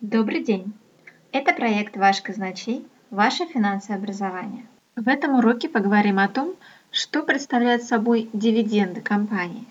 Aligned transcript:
Добрый 0.00 0.42
день! 0.42 0.72
Это 1.30 1.52
проект 1.52 1.94
«Ваш 1.94 2.22
казначей. 2.22 2.86
Ваше 3.10 3.44
финансовое 3.44 3.98
образование». 3.98 4.66
В 4.96 5.06
этом 5.06 5.34
уроке 5.34 5.68
поговорим 5.68 6.18
о 6.18 6.26
том, 6.26 6.54
что 6.90 7.22
представляют 7.22 7.82
собой 7.82 8.30
дивиденды 8.32 9.02
компании, 9.02 9.66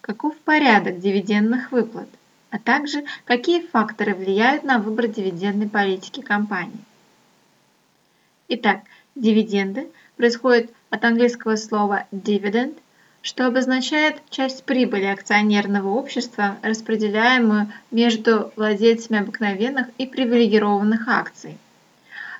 каков 0.00 0.36
порядок 0.36 1.00
дивидендных 1.00 1.72
выплат, 1.72 2.08
а 2.50 2.60
также 2.60 3.02
какие 3.24 3.66
факторы 3.66 4.14
влияют 4.14 4.62
на 4.62 4.78
выбор 4.78 5.08
дивидендной 5.08 5.68
политики 5.68 6.20
компании. 6.20 6.78
Итак, 8.46 8.82
дивиденды 9.16 9.88
происходят 10.16 10.70
от 10.90 11.04
английского 11.04 11.56
слова 11.56 12.06
dividend– 12.12 12.78
что 13.22 13.46
обозначает 13.46 14.20
часть 14.30 14.64
прибыли 14.64 15.04
акционерного 15.04 15.88
общества, 15.88 16.58
распределяемую 16.62 17.72
между 17.92 18.52
владельцами 18.56 19.20
обыкновенных 19.20 19.86
и 19.96 20.06
привилегированных 20.06 21.06
акций. 21.06 21.56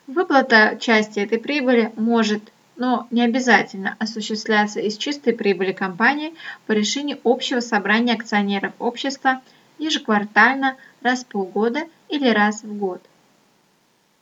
Выплата 0.09 0.77
части 0.81 1.21
этой 1.21 1.39
прибыли 1.39 1.93
может, 1.97 2.43
но 2.77 3.07
не 3.13 3.23
обязательно 3.23 3.97
осуществляться 4.01 4.81
из 4.81 4.97
чистой 4.97 5.33
прибыли 5.33 5.71
компании 5.71 6.35
по 6.67 6.73
решению 6.73 7.21
общего 7.23 7.61
собрания 7.61 8.15
акционеров 8.15 8.73
общества 8.81 9.41
ежеквартально, 9.79 10.77
раз 11.01 11.23
в 11.23 11.27
полгода 11.27 11.85
или 12.09 12.29
раз 12.29 12.65
в 12.65 12.77
год. 12.77 13.01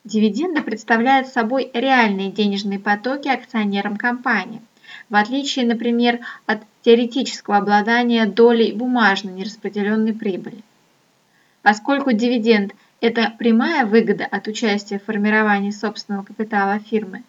Дивиденды 0.05 0.62
представляют 0.62 1.29
собой 1.29 1.70
реальные 1.73 2.31
денежные 2.31 2.79
потоки 2.79 3.29
акционерам 3.29 3.97
компании, 3.97 4.62
в 5.09 5.17
отличие, 5.17 5.67
например, 5.67 6.21
от 6.47 6.61
теоретического 6.83 7.59
обладания 7.59 8.27
долей 8.27 8.73
бумажной 8.73 9.33
нераспределенной 9.33 10.12
прибыли. 10.12 10.62
Поскольку 11.62 12.12
дивиденд– 12.12 12.73
это 13.01 13.33
прямая 13.39 13.87
выгода 13.87 14.25
от 14.25 14.47
участия 14.48 14.98
в 14.98 15.05
формировании 15.05 15.70
собственного 15.70 16.23
капитала 16.23 16.79
фирмы, 16.79 17.23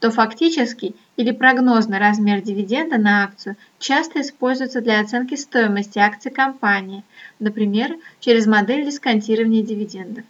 то 0.00 0.10
фактический 0.10 0.94
или 1.16 1.30
прогнозный 1.30 1.98
размер 1.98 2.42
дивиденда 2.42 2.98
на 2.98 3.24
акцию 3.24 3.56
часто 3.78 4.20
используется 4.20 4.80
для 4.80 5.00
оценки 5.00 5.34
стоимости 5.34 5.98
акций 5.98 6.30
компании, 6.30 7.02
например, 7.38 7.96
через 8.20 8.46
модель 8.46 8.84
дисконтирования 8.84 9.62
дивидендов. 9.62 10.24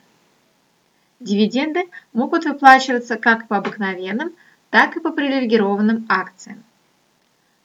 Дивиденды 1.18 1.84
могут 2.12 2.44
выплачиваться 2.44 3.16
как 3.16 3.48
по 3.48 3.56
обыкновенным, 3.56 4.32
так 4.70 4.96
и 4.96 5.00
по 5.00 5.10
привилегированным 5.10 6.06
акциям. 6.08 6.62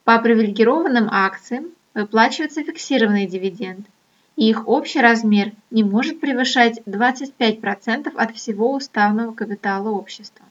По 0.04 0.20
привилегированным 0.20 1.10
акциям 1.12 1.66
выплачивается 1.94 2.64
фиксированный 2.64 3.28
дивиденд, 3.28 3.86
и 4.36 4.50
их 4.50 4.68
общий 4.68 5.00
размер 5.00 5.52
не 5.70 5.84
может 5.84 6.20
превышать 6.20 6.82
25% 6.88 8.12
от 8.16 8.36
всего 8.36 8.74
уставного 8.74 9.34
капитала 9.34 9.90
общества. 9.90 10.46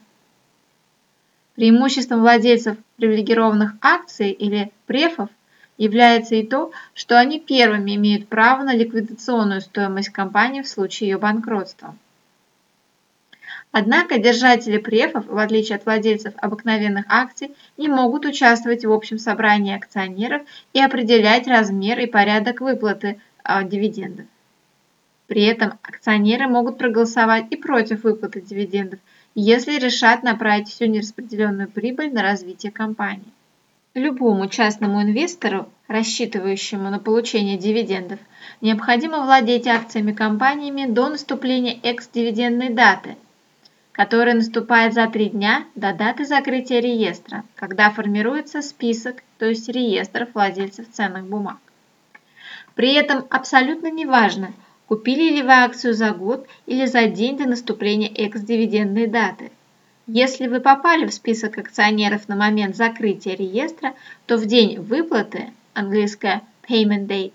Преимуществом 1.55 2.21
владельцев 2.21 2.77
привилегированных 2.95 3.73
акций 3.81 4.31
или 4.31 4.71
префов 4.85 5.29
является 5.77 6.35
и 6.35 6.47
то, 6.47 6.71
что 6.93 7.19
они 7.19 7.39
первыми 7.39 7.95
имеют 7.95 8.29
право 8.29 8.63
на 8.63 8.73
ликвидационную 8.73 9.59
стоимость 9.59 10.09
компании 10.09 10.61
в 10.61 10.67
случае 10.67 11.09
ее 11.09 11.17
банкротства. 11.17 11.95
Однако 13.71 14.19
держатели 14.19 14.77
префов, 14.77 15.27
в 15.27 15.37
отличие 15.37 15.77
от 15.77 15.85
владельцев 15.85 16.33
обыкновенных 16.37 17.05
акций, 17.07 17.55
не 17.77 17.87
могут 17.87 18.25
участвовать 18.25 18.83
в 18.83 18.91
общем 18.91 19.17
собрании 19.17 19.73
акционеров 19.73 20.41
и 20.73 20.81
определять 20.81 21.47
размер 21.47 21.99
и 21.99 22.05
порядок 22.05 22.59
выплаты 22.59 23.21
э, 23.45 23.63
дивидендов. 23.63 24.25
При 25.27 25.43
этом 25.43 25.79
акционеры 25.83 26.47
могут 26.47 26.77
проголосовать 26.77 27.45
и 27.49 27.55
против 27.55 28.03
выплаты 28.03 28.41
дивидендов, 28.41 28.99
если 29.35 29.79
решат 29.79 30.23
направить 30.23 30.67
всю 30.67 30.85
нераспределенную 30.87 31.69
прибыль 31.69 32.11
на 32.11 32.23
развитие 32.23 32.73
компании. 32.73 33.31
Любому 33.93 34.47
частному 34.47 35.01
инвестору, 35.01 35.69
рассчитывающему 35.87 36.89
на 36.89 36.99
получение 36.99 37.57
дивидендов, 37.57 38.19
необходимо 38.59 39.21
владеть 39.23 39.67
акциями 39.67 40.11
компаниями 40.11 40.91
до 40.91 41.07
наступления 41.07 41.79
экс-дивидендной 41.83 42.69
даты– 42.69 43.15
который 43.91 44.33
наступает 44.33 44.93
за 44.93 45.07
три 45.07 45.29
дня 45.29 45.65
до 45.75 45.93
даты 45.93 46.25
закрытия 46.25 46.79
реестра, 46.79 47.43
когда 47.55 47.89
формируется 47.89 48.61
список, 48.61 49.23
то 49.37 49.45
есть 49.45 49.67
реестр 49.67 50.27
владельцев 50.33 50.89
ценных 50.91 51.25
бумаг. 51.25 51.57
При 52.75 52.93
этом 52.93 53.25
абсолютно 53.29 53.91
неважно, 53.91 54.53
купили 54.87 55.35
ли 55.35 55.41
вы 55.41 55.51
акцию 55.51 55.93
за 55.93 56.11
год 56.11 56.47
или 56.65 56.85
за 56.85 57.07
день 57.07 57.37
до 57.37 57.47
наступления 57.47 58.09
экс-дивидендной 58.09 59.07
даты. 59.07 59.51
Если 60.07 60.47
вы 60.47 60.59
попали 60.59 61.05
в 61.05 61.13
список 61.13 61.57
акционеров 61.57 62.27
на 62.27 62.35
момент 62.35 62.75
закрытия 62.75 63.35
реестра, 63.35 63.93
то 64.25 64.37
в 64.37 64.45
день 64.45 64.79
выплаты, 64.79 65.51
английское 65.73 66.41
payment 66.67 67.07
date, 67.07 67.33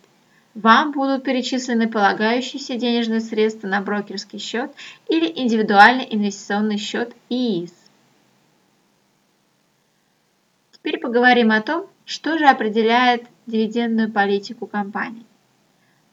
вам 0.56 0.92
будут 0.92 1.22
перечислены 1.22 1.86
полагающиеся 1.86 2.76
денежные 2.76 3.20
средства 3.20 3.68
на 3.68 3.82
брокерский 3.82 4.38
счет 4.38 4.72
или 5.06 5.30
индивидуальный 5.36 6.08
инвестиционный 6.10 6.78
счет 6.78 7.14
ИИС. 7.28 7.74
Теперь 10.72 10.98
поговорим 10.98 11.50
о 11.50 11.60
том, 11.60 11.86
что 12.06 12.38
же 12.38 12.46
определяет 12.46 13.24
дивидендную 13.46 14.10
политику 14.10 14.66
компании. 14.66 15.26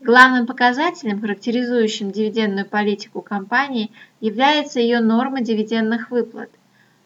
Главным 0.02 0.46
показателем, 0.46 1.22
характеризующим 1.22 2.12
дивидендную 2.12 2.66
политику 2.66 3.22
компании, 3.22 3.92
является 4.20 4.82
ее 4.82 5.00
норма 5.00 5.40
дивидендных 5.40 6.12
выплат, 6.12 6.50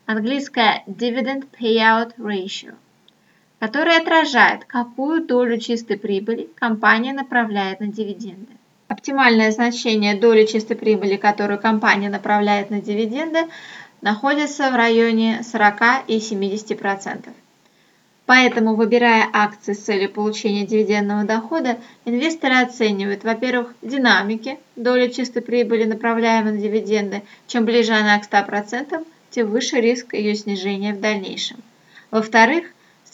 английское 0.07 0.83
Dividend 0.87 1.45
Payout 1.59 2.15
Ratio– 2.17 2.73
который 3.59 3.97
отражает, 3.97 4.65
какую 4.65 5.25
долю 5.25 5.57
чистой 5.57 5.97
прибыли 5.97 6.49
компания 6.55 7.13
направляет 7.13 7.79
на 7.79 7.87
дивиденды. 7.87 8.51
Оптимальное 8.87 9.51
значение 9.51 10.15
доли 10.15 10.45
чистой 10.45 10.77
прибыли, 10.77 11.17
которую 11.17 11.59
компания 11.59 12.09
направляет 12.09 12.69
на 12.69 12.81
дивиденды, 12.81 13.47
находится 14.01 14.71
в 14.71 14.75
районе 14.75 15.41
40 15.43 16.07
и 16.07 16.17
70%. 16.17 17.29
Поэтому, 18.25 18.75
выбирая 18.75 19.25
акции 19.31 19.71
с 19.71 19.83
целью 19.83 20.11
получения 20.11 20.65
дивидендного 20.65 21.23
дохода, 21.23 21.77
инвесторы 22.03 22.55
оценивают, 22.55 23.23
во-первых, 23.23 23.73
динамики 23.81 24.59
доли 24.75 25.07
чистой 25.07 25.41
прибыли, 25.41 25.85
направляемой 25.85 26.51
на 26.51 26.57
дивиденды. 26.57 27.23
Чем 27.47 27.63
ближе 27.63 27.93
она 27.93 28.19
к 28.19 28.29
100%, 28.29 29.05
тем 29.31 29.47
выше 29.47 29.77
риск 29.77 30.13
ее 30.13 30.35
снижения 30.35 30.93
в 30.93 30.99
дальнейшем. 30.99 31.57
Во-вторых, 32.11 32.65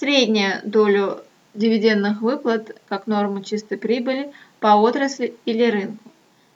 среднюю 0.04 0.60
долю 0.66 1.24
дивидендных 1.54 2.22
выплат 2.22 2.76
как 2.90 3.08
норму 3.08 3.42
чистой 3.42 3.78
прибыли 3.78 4.34
по 4.60 4.76
отрасли 4.76 5.34
или 5.46 5.64
рынку. 5.64 6.12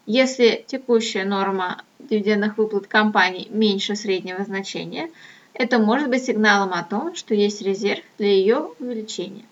Если 0.05 0.65
текущая 0.67 1.23
норма 1.23 1.81
дивидендных 1.99 2.57
выплат 2.57 2.87
компании 2.87 3.47
меньше 3.49 3.95
среднего 3.95 4.43
значения, 4.43 5.09
это 5.53 5.79
может 5.79 6.09
быть 6.09 6.25
сигналом 6.25 6.73
о 6.73 6.83
том, 6.83 7.15
что 7.15 7.33
есть 7.33 7.61
резерв 7.61 8.01
для 8.17 8.27
ее 8.27 8.71
увеличения. 8.81 9.45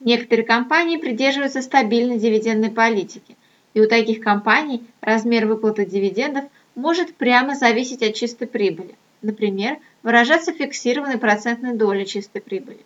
Некоторые 0.00 0.44
компании 0.44 0.96
придерживаются 0.96 1.62
стабильной 1.62 2.18
дивидендной 2.18 2.72
политики, 2.72 3.36
и 3.72 3.80
у 3.80 3.88
таких 3.88 4.20
компаний 4.20 4.82
размер 5.00 5.46
выплаты 5.46 5.86
дивидендов 5.86 6.46
может 6.74 7.14
прямо 7.14 7.54
зависеть 7.54 8.02
от 8.02 8.14
чистой 8.14 8.48
прибыли, 8.48 8.96
например, 9.22 9.78
выражаться 10.02 10.52
фиксированной 10.52 11.18
процентной 11.18 11.74
долей 11.74 12.04
чистой 12.04 12.42
прибыли. 12.42 12.80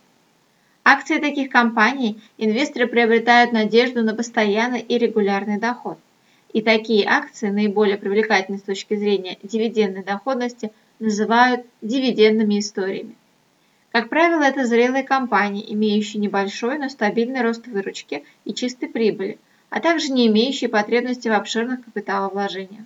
Акции 0.84 1.18
таких 1.18 1.50
компаний 1.50 2.20
инвесторы 2.38 2.86
приобретают 2.86 3.52
надежду 3.52 4.02
на 4.02 4.14
постоянный 4.14 4.80
и 4.80 4.96
регулярный 4.96 5.58
доход. 5.58 5.98
И 6.52 6.62
такие 6.62 7.06
акции, 7.06 7.48
наиболее 7.48 7.98
привлекательные 7.98 8.58
с 8.58 8.62
точки 8.62 8.96
зрения 8.96 9.38
дивидендной 9.42 10.02
доходности, 10.02 10.72
называют 10.98 11.66
дивидендными 11.82 12.58
историями. 12.58 13.14
Как 13.92 14.08
правило, 14.08 14.42
это 14.42 14.64
зрелые 14.64 15.04
компании, 15.04 15.64
имеющие 15.72 16.20
небольшой, 16.20 16.78
но 16.78 16.88
стабильный 16.88 17.42
рост 17.42 17.66
выручки 17.66 18.24
и 18.44 18.54
чистой 18.54 18.88
прибыли, 18.88 19.38
а 19.68 19.80
также 19.80 20.12
не 20.12 20.28
имеющие 20.28 20.70
потребности 20.70 21.28
в 21.28 21.32
обширных 21.32 21.84
капиталовложениях. 21.84 22.84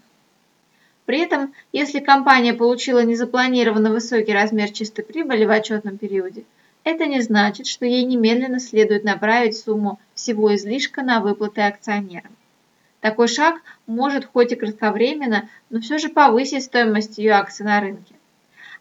При 1.04 1.20
этом, 1.20 1.52
если 1.72 2.00
компания 2.00 2.54
получила 2.54 3.04
незапланированно 3.04 3.90
высокий 3.90 4.32
размер 4.32 4.70
чистой 4.70 5.04
прибыли 5.04 5.44
в 5.44 5.50
отчетном 5.50 5.98
периоде, 5.98 6.44
это 6.84 7.06
не 7.06 7.20
значит, 7.22 7.66
что 7.66 7.86
ей 7.86 8.04
немедленно 8.04 8.60
следует 8.60 9.04
направить 9.04 9.56
сумму 9.56 9.98
всего 10.14 10.54
излишка 10.54 11.02
на 11.02 11.20
выплаты 11.20 11.62
акционерам. 11.62 12.32
Такой 13.00 13.28
шаг 13.28 13.60
может 13.86 14.26
хоть 14.26 14.52
и 14.52 14.56
кратковременно, 14.56 15.48
но 15.70 15.80
все 15.80 15.98
же 15.98 16.08
повысить 16.08 16.64
стоимость 16.64 17.18
ее 17.18 17.32
акций 17.32 17.64
на 17.64 17.80
рынке. 17.80 18.14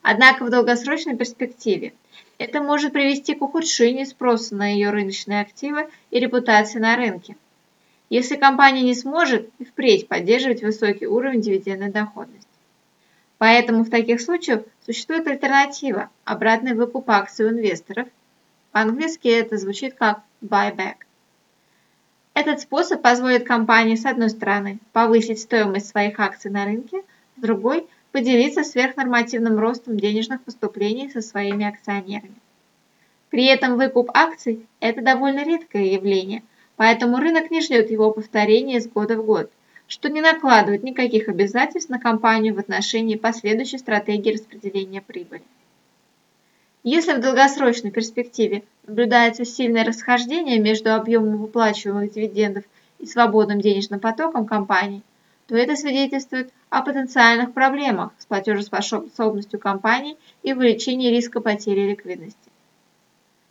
Однако 0.01 0.43
в 0.43 0.49
долгосрочной 0.49 1.15
перспективе 1.15 1.93
это 2.37 2.61
может 2.61 2.93
привести 2.93 3.35
к 3.35 3.41
ухудшению 3.41 4.05
спроса 4.05 4.55
на 4.55 4.67
ее 4.67 4.89
рыночные 4.89 5.41
активы 5.41 5.87
и 6.11 6.19
репутации 6.19 6.79
на 6.79 6.95
рынке. 6.95 7.35
если 8.09 8.35
компания 8.35 8.81
не 8.81 8.93
сможет 8.93 9.49
и 9.57 9.65
впредь 9.65 10.07
поддерживать 10.07 10.61
высокий 10.61 11.07
уровень 11.07 11.41
дивидендной 11.41 11.89
доходности. 11.89 12.52
Поэтому 13.37 13.83
в 13.83 13.89
таких 13.89 14.21
случаях 14.21 14.63
существует 14.85 15.27
альтернатива– 15.27 16.09
обратный 16.25 16.73
выкуп 16.73 17.09
акций 17.09 17.45
у 17.45 17.49
инвесторов. 17.49 18.07
По-английски 18.71 19.27
это 19.27 19.57
звучит 19.57 19.95
как 19.95 20.21
buyback. 20.41 20.95
Этот 22.33 22.61
способ 22.61 23.01
позволит 23.01 23.45
компании, 23.45 23.95
с 23.95 24.05
одной 24.05 24.29
стороны, 24.29 24.79
повысить 24.91 25.39
стоимость 25.39 25.87
своих 25.87 26.19
акций 26.19 26.49
на 26.49 26.65
рынке, 26.65 27.03
с 27.37 27.41
другой– 27.41 27.87
поделиться 28.13 28.63
сверхнормативным 28.63 29.57
ростом 29.59 29.97
денежных 29.97 30.41
поступлений 30.43 31.09
со 31.09 31.21
своими 31.21 31.65
акционерами. 31.65 32.35
При 33.29 33.45
этом 33.47 33.75
выкуп 33.75 34.11
акций– 34.13 34.67
это 34.79 35.01
довольно 35.01 35.43
редкое 35.43 35.85
явление, 35.85 36.43
поэтому 36.75 37.17
рынок 37.17 37.49
не 37.49 37.61
ждет 37.61 37.89
его 37.89 38.11
повторения 38.11 38.77
из 38.77 38.87
года 38.87 39.17
в 39.17 39.25
год, 39.25 39.51
что 39.87 40.09
не 40.09 40.21
накладывает 40.21 40.83
никаких 40.83 41.29
обязательств 41.29 41.89
на 41.89 41.99
компанию 41.99 42.55
в 42.55 42.59
отношении 42.59 43.15
последующей 43.15 43.77
стратегии 43.77 44.33
распределения 44.33 45.01
прибыли. 45.01 45.43
Если 46.83 47.13
в 47.13 47.21
долгосрочной 47.21 47.91
перспективе 47.91 48.63
наблюдается 48.85 49.45
сильное 49.45 49.85
расхождение 49.85 50.59
между 50.59 50.93
объемом 50.93 51.37
выплачиваемых 51.37 52.11
дивидендов 52.11 52.65
и 52.99 53.05
свободным 53.05 53.61
денежным 53.61 54.01
потоком 54.01 54.45
компании, 54.45 55.01
то 55.47 55.55
это 55.55 55.75
свидетельствует 55.75 56.51
о 56.69 56.81
потенциальных 56.81 57.53
проблемах 57.53 58.11
с 58.17 58.25
платежеспособностью 58.25 59.59
компании 59.59 60.17
и 60.41 60.53
увеличении 60.53 61.09
риска 61.09 61.39
потери 61.39 61.89
ликвидности. 61.89 62.37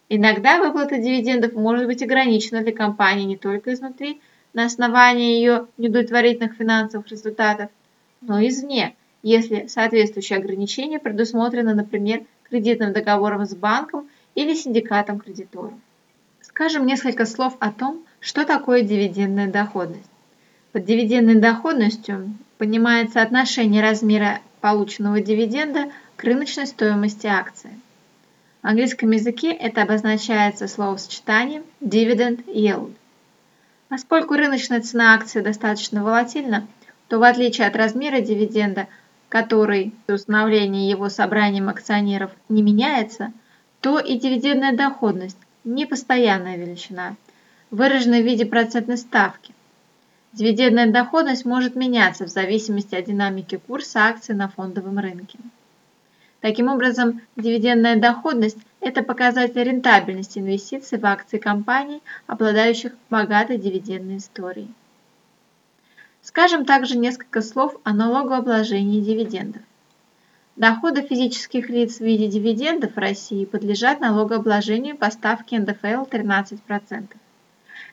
Иногда 0.09 0.59
выплата 0.59 0.99
дивидендов 0.99 1.55
может 1.55 1.87
быть 1.87 2.03
ограничена 2.03 2.63
для 2.63 2.73
компании 2.73 3.25
не 3.25 3.37
только 3.39 3.73
изнутри, 3.73 4.21
на 4.53 4.65
основании 4.67 5.37
ее 5.37 5.67
неудовлетворительных 5.79 6.55
финансовых 6.55 7.09
результатов, 7.09 7.71
но 8.21 8.41
извне, 8.47 8.95
если 9.23 9.67
соответствующее 9.67 10.39
ограничение 10.39 10.99
предусмотрено, 10.99 11.75
например, 11.75 12.25
кредитным 12.49 12.93
договором 12.93 13.47
с 13.47 13.55
банком 13.55 14.09
или 14.35 14.55
синдикатом 14.55 15.19
кредиторов. 15.19 15.75
Скажем 16.41 16.87
несколько 16.87 17.25
слов 17.25 17.57
о 17.61 17.71
том, 17.71 18.05
что 18.21 18.45
такое 18.45 18.83
дивидендная 18.83 19.49
доходность. 19.49 20.11
Под 20.73 20.85
дивидендной 20.85 21.37
доходностью 21.37 22.35
понимается 22.59 23.23
отношение 23.23 23.83
размера 23.83 24.41
полученного 24.61 25.21
дивиденда 25.21 25.91
к 26.17 26.25
рыночной 26.25 26.67
стоимости 26.67 27.27
акции. 27.27 27.71
В 28.63 28.67
английском 28.67 29.11
языке 29.11 29.53
это 29.53 29.83
обозначается 29.83 30.69
словосочетанием 30.69 31.65
dividend 31.81 32.45
yield. 32.47 32.93
Поскольку 33.93 34.37
рыночная 34.37 34.81
цена 34.81 35.13
акции 35.13 35.43
достаточно 35.43 36.03
волатильна, 36.03 36.67
то 37.09 37.19
в 37.19 37.23
отличие 37.25 37.67
от 37.67 37.77
размера 37.77 38.23
дивиденда, 38.23 38.89
который 39.29 39.93
при 40.07 40.15
установлении 40.15 40.91
его 40.91 41.11
собранием 41.11 41.69
акционеров 41.69 42.31
не 42.49 42.63
меняется, 42.63 43.35
то 43.83 43.99
и 43.99 44.19
дивидендная 44.19 44.75
доходность– 44.75 45.37
не 45.65 45.85
постоянная 45.85 46.57
величина, 46.57 47.17
выраженная 47.71 48.23
в 48.23 48.25
виде 48.25 48.47
процентной 48.47 48.97
ставки. 48.97 49.53
Дивидендная 50.33 50.91
доходность 50.91 51.45
может 51.45 51.77
меняться 51.77 52.25
в 52.25 52.31
зависимости 52.31 52.95
от 52.95 53.05
динамики 53.05 53.59
курса 53.59 54.07
акций 54.07 54.35
на 54.35 54.49
фондовом 54.49 55.01
рынке. 55.01 55.39
Таким 56.41 56.69
образом, 56.69 57.21
дивидендная 57.37 57.97
доходность– 57.97 58.57
это 58.83 59.05
показатель 59.05 59.63
рентабельности 59.63 60.41
инвестиций 60.41 60.99
в 60.99 61.07
акции 61.07 61.39
компаний, 61.39 62.03
обладающих 62.27 62.93
богатой 63.11 63.57
дивидендной 63.57 64.17
историей. 64.17 64.75
Скажем 66.21 66.65
также 66.65 66.99
несколько 66.99 67.43
слов 67.43 67.77
о 67.85 67.95
налогообложении 67.95 69.01
дивидендов. 69.01 69.63
Доходы 70.57 71.03
физических 71.03 71.71
лиц 71.71 71.99
в 71.99 72.01
виде 72.01 72.27
дивидендов 72.27 72.97
в 72.97 72.99
России 72.99 73.45
подлежат 73.45 74.01
налогообложению 74.01 74.97
по 74.97 75.11
ставке 75.11 75.61
НДФЛ 75.61 76.05
13%. 76.11 77.05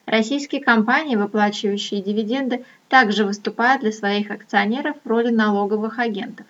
Российские 0.06 0.60
компании, 0.60 1.14
выплачивающие 1.14 2.02
дивиденды, 2.02 2.64
также 2.88 3.24
выступают 3.24 3.82
для 3.82 3.92
своих 3.92 4.32
акционеров 4.32 4.96
в 5.04 5.08
роли 5.08 5.30
налоговых 5.30 6.00
агентов. 6.00 6.46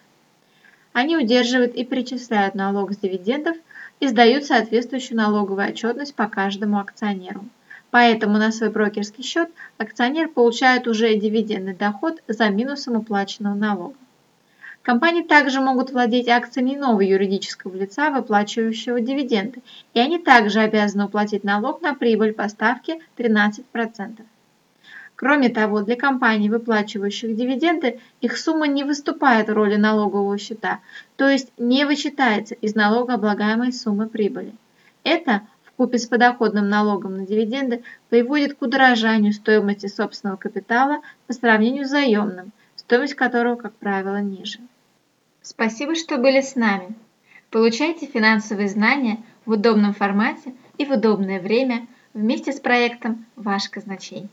Они 0.95 1.17
удерживают 1.17 1.75
и 1.75 1.85
перечисляют 1.85 2.55
налог 2.55 2.93
с 2.93 2.97
дивидендов 2.97 3.57
и 4.01 4.09
сдают 4.09 4.45
соответствующую 4.45 5.19
налоговую 5.19 5.69
отчетность 5.69 6.15
по 6.15 6.27
каждому 6.27 6.79
акционеру. 6.79 7.45
Поэтому 7.91 8.39
на 8.39 8.53
свой 8.53 8.71
брокерский 8.71 9.23
счет 9.23 9.51
акционер 9.79 10.29
получает 10.29 10.87
уже 10.87 11.15
дивидендный 11.17 11.75
доход 11.75 12.23
за 12.29 12.49
минусом 12.49 12.97
уплаченного 12.97 13.55
налога. 13.55 13.95
Компании 14.83 15.23
также 15.23 15.61
могут 15.61 15.91
владеть 15.91 16.29
акциями 16.29 16.75
нового 16.75 17.03
юридического 17.03 17.77
лица, 17.77 18.11
выплачивающего 18.11 19.01
дивиденды, 19.01 19.61
и 19.93 20.01
они 20.01 20.19
также 20.19 20.61
обязаны 20.61 21.05
уплатить 21.05 21.45
налог 21.45 21.83
на 21.83 21.95
прибыль 21.95 22.33
по 22.33 22.49
ставке 22.49 23.01
13%. 23.19 23.65
Кроме 25.21 25.51
того, 25.51 25.83
для 25.83 25.97
компаний, 25.97 26.49
выплачивающих 26.49 27.37
дивиденды, 27.37 28.01
их 28.23 28.39
сумма 28.39 28.67
не 28.67 28.85
выступает 28.85 29.51
в 29.51 29.53
роли 29.53 29.77
налогового 29.77 30.39
счета, 30.39 30.81
то 31.17 31.29
есть 31.29 31.53
не 31.59 31.85
вычитается 31.85 32.55
из 32.55 32.75
налогооблагаемой 32.75 33.75
суммы 33.75 34.09
прибыли. 34.09 34.55
Это, 35.05 35.43
вкупе 35.67 35.99
с 35.99 36.07
подоходным 36.07 36.71
налогом 36.71 37.19
на 37.19 37.27
дивиденды, 37.27 37.83
приводит 38.09 38.55
к 38.55 38.63
удорожанию 38.63 39.35
стоимости 39.35 39.89
собственного 39.89 40.39
капитала 40.39 41.03
по 41.27 41.35
сравнению 41.35 41.85
с 41.85 41.91
заемным, 41.91 42.51
стоимость 42.77 43.13
которого, 43.13 43.57
как 43.57 43.75
правило, 43.75 44.23
ниже. 44.23 44.59
Спасибо, 45.43 45.97
что 45.97 46.17
были 46.17 46.41
с 46.41 46.57
нами. 46.57 46.95
Получайте 47.51 48.07
финансовые 48.07 48.71
знания 48.71 49.19
в 49.45 49.51
удобном 49.51 49.93
формате 49.93 50.55
и 50.79 50.87
в 50.87 50.93
удобное 50.93 51.41
время 51.41 51.87
вместе 52.15 52.55
с 52.55 52.59
проектом 52.59 53.27
«Ваш 53.37 53.69
казначей». 53.69 54.31